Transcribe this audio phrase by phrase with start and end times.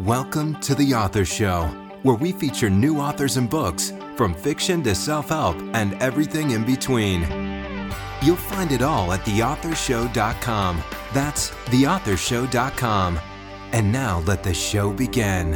[0.00, 1.62] Welcome to The Author Show,
[2.02, 6.66] where we feature new authors and books, from fiction to self help and everything in
[6.66, 7.22] between.
[8.20, 10.82] You'll find it all at theauthorshow.com.
[11.14, 13.18] That's theauthorshow.com.
[13.72, 15.54] And now let the show begin.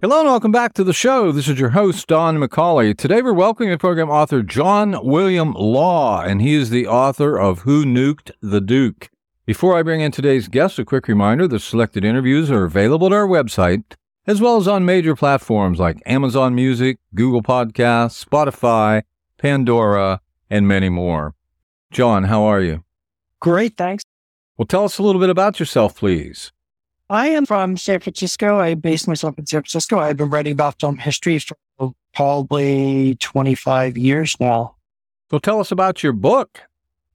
[0.00, 1.30] Hello and welcome back to the show.
[1.30, 2.96] This is your host, Don McCauley.
[2.96, 7.60] Today we're welcoming the program author John William Law, and he is the author of
[7.60, 9.10] Who Nuked the Duke.
[9.48, 13.14] Before I bring in today's guest, a quick reminder the selected interviews are available at
[13.14, 13.82] our website,
[14.26, 19.04] as well as on major platforms like Amazon Music, Google Podcasts, Spotify,
[19.38, 20.20] Pandora,
[20.50, 21.34] and many more.
[21.90, 22.84] John, how are you?
[23.40, 24.04] Great, thanks.
[24.58, 26.52] Well, tell us a little bit about yourself, please.
[27.08, 28.58] I am from San Francisco.
[28.58, 29.98] I based myself in San Francisco.
[29.98, 31.38] I've been writing about film history
[31.78, 34.76] for probably 25 years now.
[35.30, 36.60] So tell us about your book.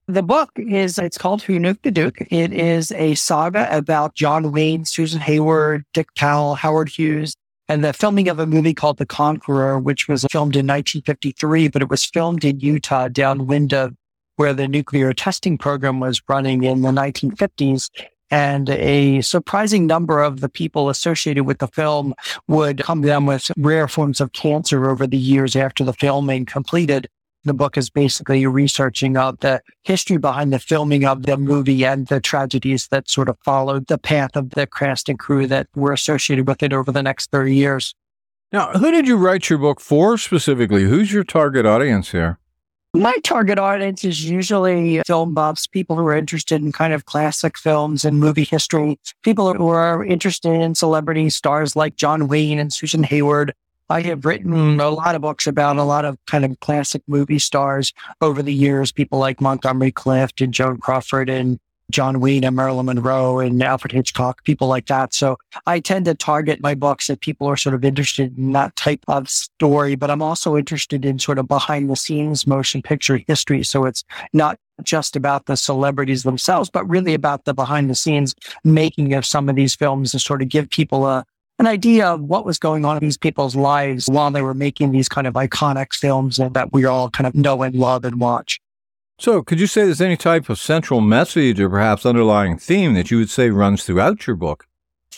[0.08, 2.18] The book is, it's called Who Nuked the Duke.
[2.30, 7.38] It is a saga about John Wayne, Susan Hayward, Dick Powell, Howard Hughes,
[7.70, 11.82] and the filming of a movie called The Conqueror, which was filmed in 1953, but
[11.82, 13.94] it was filmed in Utah downwind of
[14.36, 17.90] where the nuclear testing program was running in the 1950s.
[18.30, 22.14] And a surprising number of the people associated with the film
[22.50, 27.08] would come down with rare forms of cancer over the years after the filming completed
[27.44, 32.08] the book is basically researching uh, the history behind the filming of the movie and
[32.08, 35.92] the tragedies that sort of followed the path of the cast and crew that were
[35.92, 37.96] associated with it over the next 30 years.
[38.52, 40.84] Now, who did you write your book for specifically?
[40.84, 42.38] Who's your target audience here?
[42.96, 47.58] My target audience is usually film buffs, people who are interested in kind of classic
[47.58, 52.72] films and movie history, people who are interested in celebrity stars like John Wayne and
[52.72, 53.56] Susan Hayward,
[53.94, 57.38] I have written a lot of books about a lot of kind of classic movie
[57.38, 61.60] stars over the years, people like Montgomery Clift and Joan Crawford and
[61.92, 65.14] John Wayne and Marilyn Monroe and Alfred Hitchcock, people like that.
[65.14, 68.76] So I tend to target my books that people are sort of interested in that
[68.76, 73.20] type of story, but I'm also interested in sort of behind the scenes motion picture
[73.28, 73.62] history.
[73.62, 74.04] So it's
[74.34, 79.24] not just about the celebrities themselves, but really about the behind the scenes making of
[79.24, 81.24] some of these films and sort of give people a,
[81.60, 84.92] an idea of what was going on in these people's lives while they were making
[84.92, 88.60] these kind of iconic films that we all kind of know and love and watch.
[89.20, 93.12] So, could you say there's any type of central message or perhaps underlying theme that
[93.12, 94.66] you would say runs throughout your book?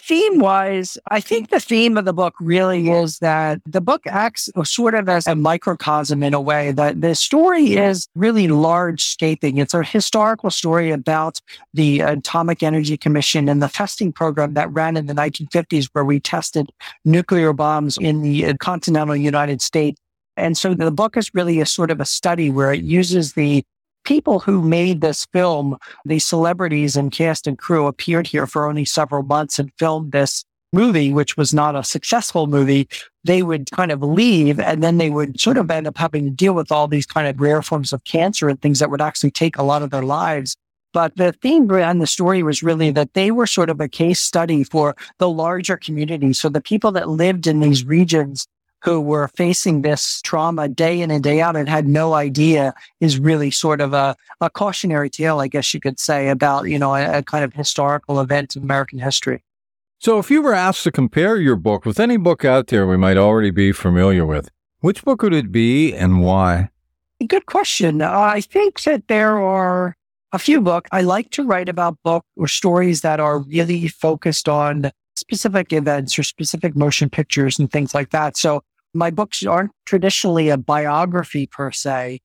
[0.08, 4.50] Theme wise, I think the theme of the book really is that the book acts
[4.56, 9.04] uh, sort of as a microcosm in a way that the story is really large
[9.04, 9.58] scaping.
[9.58, 11.42] It's a historical story about
[11.74, 16.20] the Atomic Energy Commission and the testing program that ran in the 1950s where we
[16.20, 16.72] tested
[17.04, 20.00] nuclear bombs in the uh, continental United States.
[20.38, 23.64] And so the book is really a sort of a study where it uses the
[24.06, 28.86] people who made this film, the celebrities and cast and crew appeared here for only
[28.86, 32.88] several months and filmed this movie, which was not a successful movie,
[33.24, 36.32] they would kind of leave and then they would sort of end up having to
[36.32, 39.32] deal with all these kind of rare forms of cancer and things that would actually
[39.32, 40.56] take a lot of their lives.
[40.94, 44.22] But the theme behind the story was really that they were sort of a case
[44.22, 46.32] study for the larger community.
[46.32, 48.48] So the people that lived in these regions
[48.86, 53.20] who were facing this trauma day in and day out and had no idea is
[53.20, 56.94] really sort of a, a cautionary tale, I guess you could say, about, you know,
[56.94, 59.44] a, a kind of historical event in American history.
[59.98, 62.96] So if you were asked to compare your book with any book out there we
[62.96, 64.50] might already be familiar with,
[64.82, 66.70] which book would it be and why?
[67.26, 68.04] Good question.
[68.04, 69.96] I think that there are
[70.32, 70.90] a few books.
[70.92, 76.20] I like to write about books or stories that are really focused on specific events
[76.20, 78.38] or specific motion pictures and things like that.
[78.38, 78.62] So
[78.96, 82.20] my books aren't traditionally a biography per se.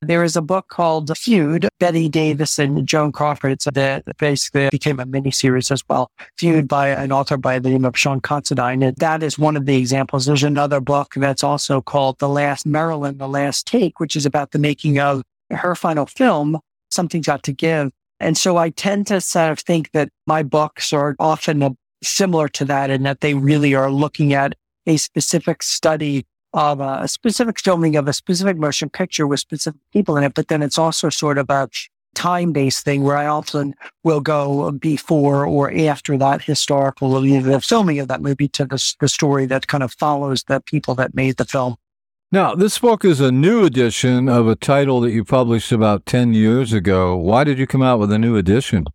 [0.00, 3.58] There is a book called Feud, Bette Davis and Joan Crawford.
[3.66, 6.10] A, basically became a miniseries as well.
[6.36, 8.82] Feud by an author by the name of Shaun Considine.
[8.82, 10.26] And that is one of the examples.
[10.26, 14.50] There's another book that's also called The Last Marilyn, The Last Take, which is about
[14.50, 16.58] the making of her final film,
[16.90, 17.90] Something's Got to Give.
[18.20, 22.64] And so I tend to sort of think that my books are often similar to
[22.66, 24.54] that in that they really are looking at
[24.86, 30.16] a specific study of a specific filming of a specific motion picture with specific people
[30.16, 31.68] in it, but then it's also sort of a
[32.14, 37.98] time based thing where I often will go before or after that historical the filming
[37.98, 41.36] of that movie to the, the story that kind of follows the people that made
[41.36, 41.76] the film.
[42.30, 46.34] Now, this book is a new edition of a title that you published about 10
[46.34, 47.16] years ago.
[47.16, 48.86] Why did you come out with a new edition?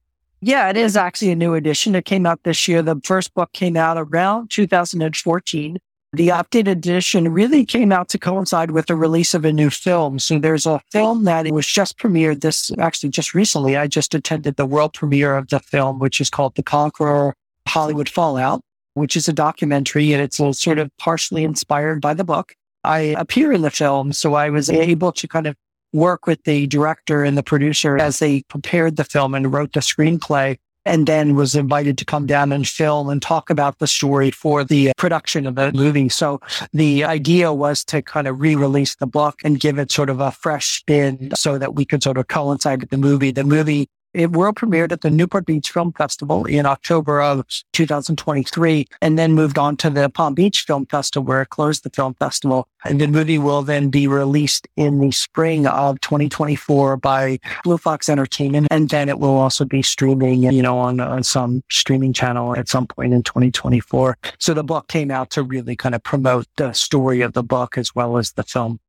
[0.42, 1.96] Yeah, it is actually a new edition.
[1.96, 2.82] It came out this year.
[2.82, 5.78] The first book came out around 2014.
[6.14, 10.18] The updated edition really came out to coincide with the release of a new film.
[10.18, 13.78] So there's a film that was just premiered this actually just recently.
[13.78, 17.36] I just attended the world premiere of the film, which is called The Conqueror
[17.68, 18.62] Hollywood Fallout,
[18.94, 22.56] which is a documentary and it's sort of partially inspired by the book.
[22.84, 25.56] I appear in the film, so I was able to kind of
[25.94, 29.80] work with the director and the producer as they prepared the film and wrote the
[29.80, 34.32] screenplay and then was invited to come down and film and talk about the story
[34.32, 36.10] for the production of the movie.
[36.10, 36.40] So
[36.74, 40.32] the idea was to kind of re-release the book and give it sort of a
[40.32, 43.32] fresh spin so that we could sort of coincide with the movie.
[43.32, 48.88] The movie it world premiered at the Newport Beach Film Festival in October of 2023,
[49.02, 52.16] and then moved on to the Palm Beach Film Festival, where it closed the film
[52.16, 52.68] festival.
[52.86, 58.10] And the movie will then be released in the spring of 2024 by Blue Fox
[58.10, 62.56] Entertainment, and then it will also be streaming, you know, on, on some streaming channel
[62.56, 64.18] at some point in 2024.
[64.40, 67.78] So the book came out to really kind of promote the story of the book
[67.78, 68.80] as well as the film.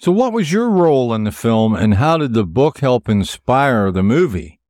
[0.00, 3.90] So, what was your role in the film, and how did the book help inspire
[3.92, 4.60] the movie?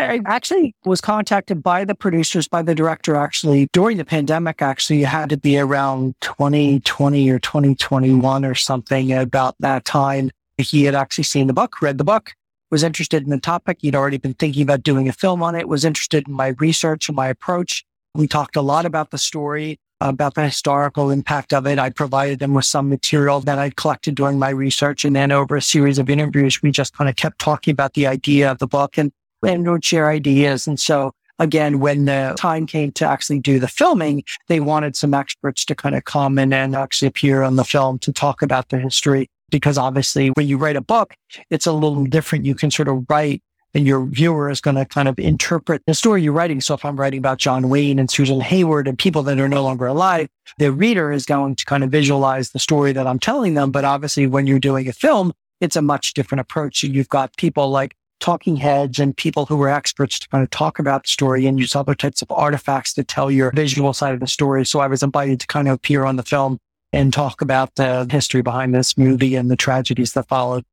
[0.00, 4.62] I actually was contacted by the producers, by the director, actually, during the pandemic.
[4.62, 10.30] Actually, it had to be around 2020 or 2021 or something about that time.
[10.56, 12.32] He had actually seen the book, read the book,
[12.70, 13.78] was interested in the topic.
[13.80, 17.08] He'd already been thinking about doing a film on it, was interested in my research
[17.08, 17.84] and my approach.
[18.14, 21.78] We talked a lot about the story, about the historical impact of it.
[21.78, 25.04] I provided him with some material that I'd collected during my research.
[25.04, 28.06] And then over a series of interviews, we just kind of kept talking about the
[28.06, 28.96] idea of the book.
[28.96, 30.66] And and would share ideas.
[30.66, 35.14] And so again, when the time came to actually do the filming, they wanted some
[35.14, 38.68] experts to kind of come in and actually appear on the film to talk about
[38.68, 39.28] the history.
[39.50, 41.14] Because obviously when you write a book,
[41.50, 42.44] it's a little different.
[42.44, 43.42] You can sort of write
[43.74, 46.60] and your viewer is going to kind of interpret the story you're writing.
[46.60, 49.62] So if I'm writing about John Wayne and Susan Hayward and people that are no
[49.62, 50.28] longer alive,
[50.58, 53.70] the reader is going to kind of visualize the story that I'm telling them.
[53.70, 56.80] But obviously when you're doing a film, it's a much different approach.
[56.80, 60.50] So you've got people like talking heads and people who were experts to kind of
[60.50, 64.14] talk about the story and use other types of artifacts to tell your visual side
[64.14, 64.64] of the story.
[64.64, 66.58] So I was invited to kind of appear on the film
[66.92, 70.64] and talk about the history behind this movie and the tragedies that followed.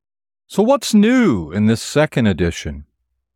[0.47, 2.85] So what's new in this second edition?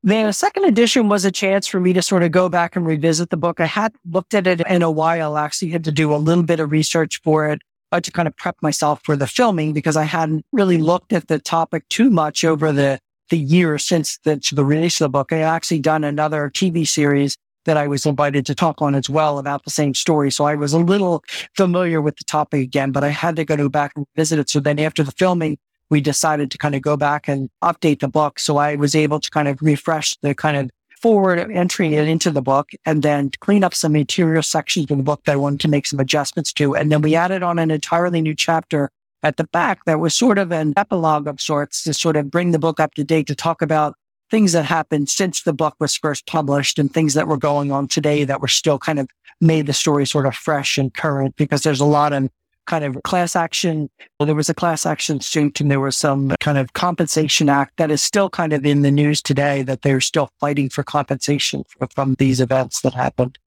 [0.04, 3.30] The second edition was a chance for me to sort of go back and revisit
[3.30, 3.60] the book.
[3.60, 6.60] I had looked at it in a while, actually had to do a little bit
[6.60, 7.62] of research for it
[7.92, 11.28] uh, to kind of prep myself for the filming because I hadn't really looked at
[11.28, 13.00] the topic too much over the
[13.32, 17.38] the year since the, the release of the book, I actually done another TV series
[17.66, 20.32] that I was invited to talk on as well about the same story.
[20.32, 21.24] So I was a little
[21.56, 24.50] familiar with the topic again, but I had to go back and visit it.
[24.50, 25.58] So then after the filming,
[25.90, 28.40] we decided to kind of go back and update the book.
[28.40, 30.70] So I was able to kind of refresh the kind of
[31.02, 35.24] forward entry into the book and then clean up some interior sections of the book
[35.26, 36.76] that I wanted to make some adjustments to.
[36.76, 38.92] And then we added on an entirely new chapter
[39.24, 42.52] at the back that was sort of an epilogue of sorts to sort of bring
[42.52, 43.96] the book up to date to talk about
[44.30, 47.88] things that happened since the book was first published and things that were going on
[47.88, 49.08] today that were still kind of
[49.42, 52.30] made the story sort of fresh and current because there's a lot of
[52.68, 53.90] kind of class action.
[54.18, 57.78] Well, there was a class action suit and there was some kind of compensation act
[57.78, 61.64] that is still kind of in the news today that they're still fighting for compensation
[61.68, 63.38] for, from these events that happened.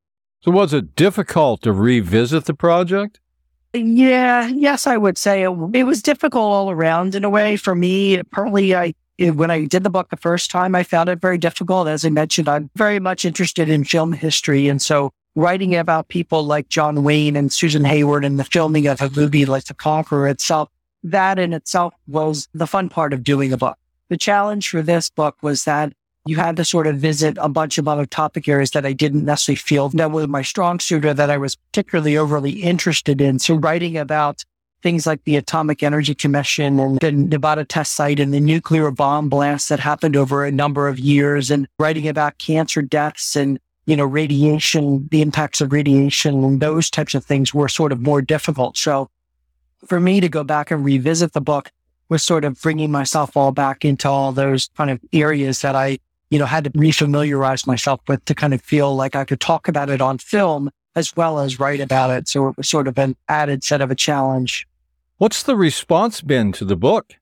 [0.43, 3.21] So was it difficult to revisit the project?
[3.75, 7.75] Yeah, yes, I would say it, it, was difficult all around in a way for
[7.75, 8.23] me.
[8.31, 11.39] Partly, I eh, when I did the book the first time, I found it very
[11.39, 11.89] difficult.
[11.89, 16.45] As I mentioned, I'm very much interested in film history, and so writing about people
[16.45, 20.29] like John Wayne and Susan Hayward and the filming of a movie like The Conqueror
[20.29, 20.69] itself,
[21.03, 23.77] that in itself was the fun part of doing a book.
[24.09, 25.93] The challenge for this book was that
[26.27, 29.25] you had to sort of visit a bunch of other topic areas that I didn't
[29.25, 33.39] necessarily feel that were my strong suit or that I was particularly overly interested in.
[33.39, 34.43] So writing about
[34.83, 39.29] things like the Atomic Energy Commission and the Nevada test site and the nuclear bomb
[39.29, 43.97] blast that happened over a number of years and writing about cancer deaths and, you
[43.97, 48.23] know, radiation, the impacts of radiation and those types of things were sort of more
[48.23, 48.77] difficult.
[48.77, 49.11] So
[49.87, 51.71] for me to go back and revisit the book
[52.09, 55.99] was sort of bringing myself all back into all those kind of areas that I
[56.31, 59.69] you know, had to refamiliarize myself with to kind of feel like I could talk
[59.69, 62.29] about it on film as well as write about it.
[62.29, 64.67] So it was sort of an added set of a challenge.
[65.19, 67.15] What's the response been to the book?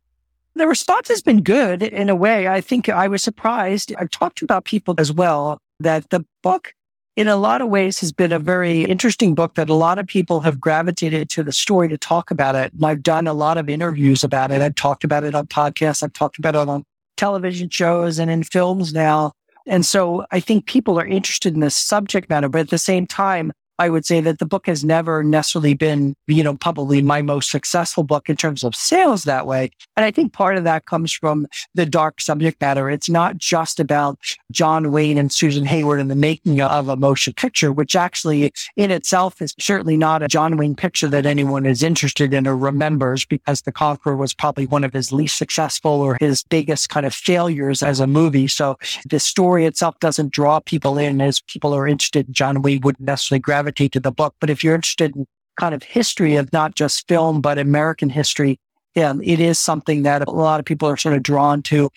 [0.54, 2.48] The response has been good in a way.
[2.48, 3.94] I think I was surprised.
[3.98, 6.74] I've talked about people as well that the book
[7.16, 10.06] in a lot of ways has been a very interesting book that a lot of
[10.06, 12.72] people have gravitated to the story to talk about it.
[12.72, 14.62] And I've done a lot of interviews about it.
[14.62, 16.02] I've talked about it on podcasts.
[16.02, 16.84] I've talked about it on
[17.22, 19.30] television shows and in films now.
[19.68, 23.06] And so I think people are interested in this subject matter, but at the same
[23.06, 23.52] time,
[23.82, 27.50] I would say that the book has never necessarily been, you know, probably my most
[27.50, 29.72] successful book in terms of sales that way.
[29.96, 32.88] And I think part of that comes from the dark subject matter.
[32.88, 34.20] It's not just about
[34.52, 38.92] John Wayne and Susan Hayward and the making of a motion picture, which actually in
[38.92, 43.24] itself is certainly not a John Wayne picture that anyone is interested in or remembers
[43.24, 47.12] because The Conqueror was probably one of his least successful or his biggest kind of
[47.12, 48.46] failures as a movie.
[48.46, 48.78] So
[49.10, 53.04] the story itself doesn't draw people in as people are interested in John Wayne wouldn't
[53.04, 54.34] necessarily gravitate to the book.
[54.40, 55.26] But if you're interested in
[55.58, 58.58] kind of history of not just film, but American history,
[58.94, 61.90] yeah, it is something that a lot of people are sort of drawn to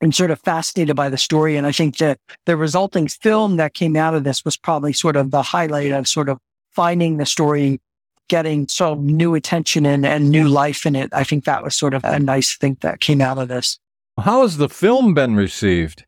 [0.00, 1.56] and sort of fascinated by the story.
[1.56, 5.16] And I think that the resulting film that came out of this was probably sort
[5.16, 6.38] of the highlight of sort of
[6.70, 7.80] finding the story,
[8.28, 11.10] getting some new attention and, and new life in it.
[11.12, 13.78] I think that was sort of a nice thing that came out of this.
[14.18, 16.04] How has the film been received?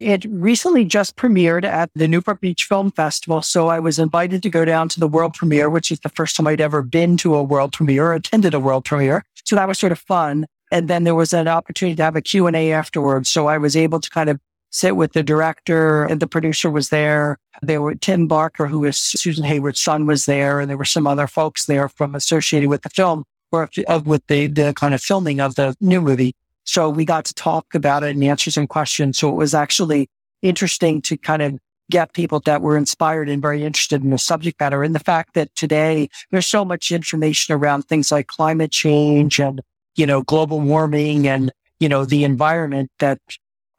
[0.00, 3.42] It recently just premiered at the Newport Beach Film Festival.
[3.42, 6.36] So I was invited to go down to the world premiere, which is the first
[6.36, 9.26] time I'd ever been to a world premiere or attended a world premiere.
[9.44, 10.46] So that was sort of fun.
[10.72, 13.28] And then there was an opportunity to have a Q&A afterwards.
[13.28, 14.40] So I was able to kind of
[14.70, 17.36] sit with the director and the producer was there.
[17.60, 20.60] There were Tim Barker, who is Susan Hayward's son was there.
[20.60, 23.68] And there were some other folks there from associated with the film or
[24.06, 26.34] with the, the kind of filming of the new movie.
[26.64, 29.18] So we got to talk about it and answer some questions.
[29.18, 30.08] So it was actually
[30.42, 31.58] interesting to kind of
[31.90, 34.82] get people that were inspired and very interested in the subject matter.
[34.82, 39.60] And the fact that today there's so much information around things like climate change and,
[39.96, 43.18] you know, global warming and, you know, the environment that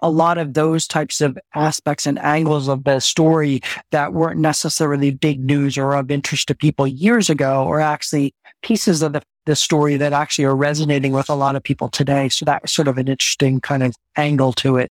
[0.01, 3.61] a lot of those types of aspects and angles of the story
[3.91, 8.33] that weren't necessarily big news or of interest to people years ago or actually
[8.63, 12.29] pieces of the the story that actually are resonating with a lot of people today.
[12.29, 14.89] So that was sort of an interesting kind of angle to it.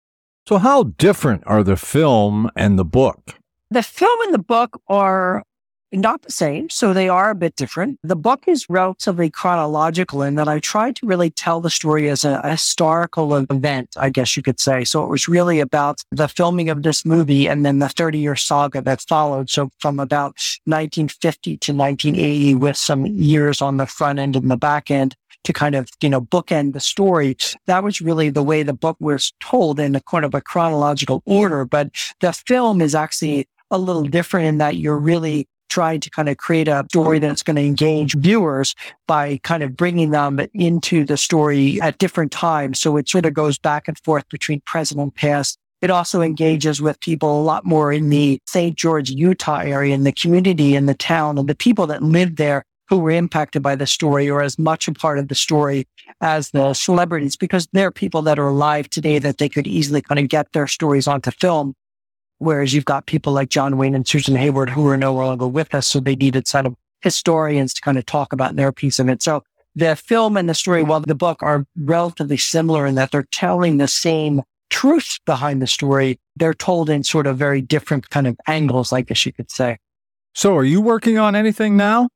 [0.49, 3.35] So how different are the film and the book?
[3.71, 5.43] The film and the book are
[5.97, 6.69] not the same.
[6.69, 7.99] So they are a bit different.
[8.03, 12.25] The book is relatively chronological in that I tried to really tell the story as
[12.25, 14.85] a, a, historical event, I guess you could say.
[14.85, 18.37] So it was really about the filming of this movie and then the 30 year
[18.37, 19.51] saga that followed.
[19.51, 24.57] So from about 1950 to 1980 with some years on the front end and the
[24.57, 27.37] back end to kind of, you know, bookend the story.
[27.67, 31.23] That was really the way the book was told in a kind of a chronological
[31.25, 31.65] order.
[31.65, 36.31] But the film is actually a little different in that you're really trying to kind
[36.31, 38.75] of create a story that's going to engage viewers
[39.07, 42.81] by kind of bringing them into the story at different times.
[42.81, 45.59] So it sort of goes back and forth between present and past.
[45.83, 48.75] It also engages with people a lot more in the St.
[48.75, 52.65] George, Utah area and the community and the town and the people that live there
[52.89, 55.87] who were impacted by the story or as much a part of the story
[56.23, 60.19] as the celebrities, because they're people that are alive today that they could easily kind
[60.19, 61.75] of get their stories onto film
[62.39, 65.75] Whereas you've got people like John Wayne and Susan Hayward who are no longer with
[65.75, 65.87] us.
[65.87, 69.23] So they needed sort of historians to kind of talk about their piece of it.
[69.23, 69.43] So
[69.75, 73.77] the film and the story, while the book are relatively similar in that they're telling
[73.77, 78.37] the same truth behind the story, they're told in sort of very different kind of
[78.47, 79.79] angles, I guess you could say.
[80.35, 82.09] So are you working on anything now?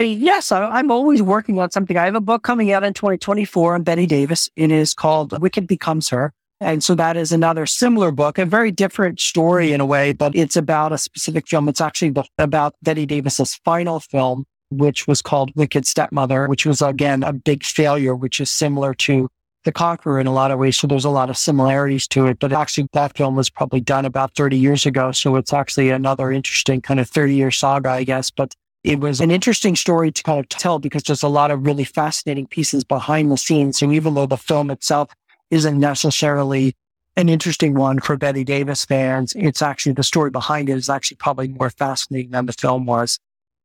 [0.00, 1.96] Yes, I'm always working on something.
[1.96, 4.48] I have a book coming out in 2024 on Bette Davis.
[4.54, 6.32] It is called Wicked Becomes Her.
[6.60, 9.74] And so that is another similar book, a very different story mm-hmm.
[9.74, 11.68] in a way, but it's about a specific film.
[11.68, 16.82] It's actually the, about Bette Davis's final film, which was called Wicked Stepmother, which was
[16.82, 19.28] again a big failure, which is similar to
[19.64, 20.76] The Conqueror in a lot of ways.
[20.76, 24.04] So there's a lot of similarities to it, but actually that film was probably done
[24.04, 25.12] about 30 years ago.
[25.12, 28.32] So it's actually another interesting kind of 30 year saga, I guess.
[28.32, 31.64] But it was an interesting story to kind of tell because there's a lot of
[31.64, 33.78] really fascinating pieces behind the scenes.
[33.78, 35.12] So even though the film itself
[35.50, 36.74] isn't necessarily
[37.16, 39.32] an interesting one for Bette Davis fans.
[39.36, 43.18] It's actually the story behind it is actually probably more fascinating than the film was.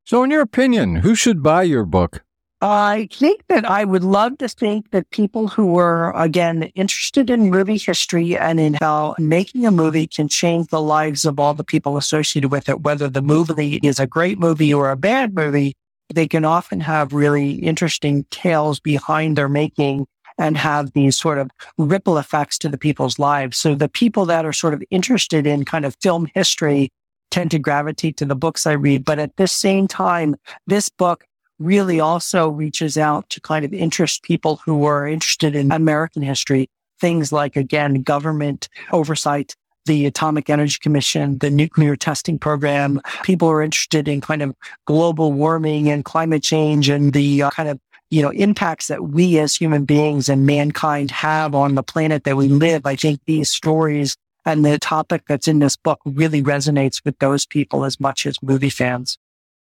[0.04, 2.24] So, in your opinion, who should buy your book?
[2.60, 7.50] I think that I would love to think that people who were, again, interested in
[7.50, 11.64] movie history and in how making a movie can change the lives of all the
[11.64, 15.74] people associated with it, whether the movie is a great movie or a bad movie,
[16.12, 20.06] they can often have really interesting tales behind their making
[20.38, 23.56] and have these sort of ripple effects to the people's lives.
[23.56, 26.90] So the people that are sort of interested in kind of film history
[27.30, 29.04] tend to gravitate to the books I read.
[29.04, 30.36] But at the same time,
[30.66, 31.24] this book
[31.58, 36.68] really also reaches out to kind of interest people who are interested in American history.
[37.00, 39.54] Things like, again, government oversight,
[39.86, 43.00] the Atomic Energy Commission, the nuclear testing program.
[43.22, 44.54] People are interested in kind of
[44.86, 47.78] global warming and climate change and the uh, kind of
[48.14, 52.36] you know, impacts that we as human beings and mankind have on the planet that
[52.36, 52.86] we live.
[52.86, 57.44] I think these stories and the topic that's in this book really resonates with those
[57.44, 59.18] people as much as movie fans.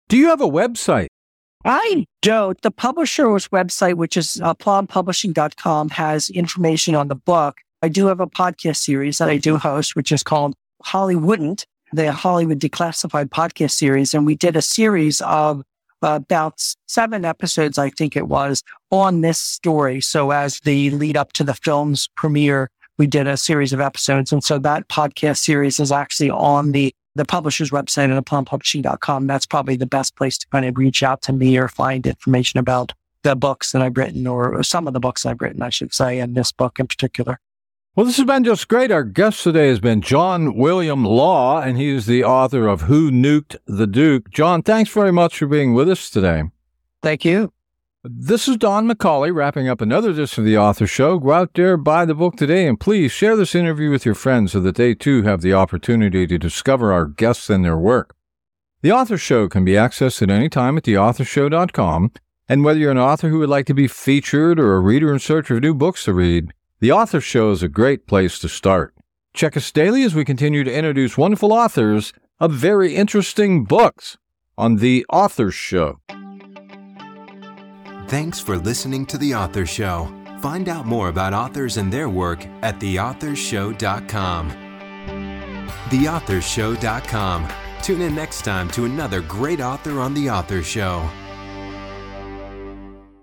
[0.09, 1.07] Do you have a website?
[1.63, 2.61] I don't.
[2.61, 4.53] The publisher's website, which is uh,
[5.91, 7.57] has information on the book.
[7.81, 12.11] I do have a podcast series that I do host, which is called Hollywouldn't, the
[12.11, 14.13] Hollywood Declassified podcast series.
[14.13, 15.63] And we did a series of
[16.01, 20.01] about seven episodes, I think it was, on this story.
[20.01, 24.31] So as the lead up to the film's premiere, we did a series of episodes.
[24.31, 29.27] And so that podcast series is actually on the the publisher's website at plumpublishing.com.
[29.27, 32.57] That's probably the best place to kind of reach out to me or find information
[32.57, 32.93] about
[33.23, 36.19] the books that I've written or some of the books I've written, I should say,
[36.19, 37.39] and this book in particular.
[37.93, 38.89] Well, this has been just great.
[38.89, 43.11] Our guest today has been John William Law, and he is the author of Who
[43.11, 44.29] Nuked the Duke.
[44.29, 46.43] John, thanks very much for being with us today.
[47.03, 47.51] Thank you.
[48.01, 51.19] This is Don McCauley wrapping up another edition of the Author Show.
[51.19, 54.53] Go out there, buy the book today, and please share this interview with your friends
[54.53, 58.15] so that they too have the opportunity to discover our guests and their work.
[58.83, 62.13] The Author Show can be accessed at any time at theauthorshow.com.
[62.47, 65.19] And whether you're an author who would like to be featured or a reader in
[65.19, 68.95] search of new books to read, the Author Show is a great place to start.
[69.35, 74.17] Check us daily as we continue to introduce wonderful authors of very interesting books
[74.57, 75.99] on The Author Show.
[78.07, 80.11] Thanks for listening to The Author Show.
[80.41, 84.49] Find out more about authors and their work at theauthorshow.com.
[85.89, 87.47] Theauthorshow.com.
[87.83, 91.07] Tune in next time to another great author on The Author Show.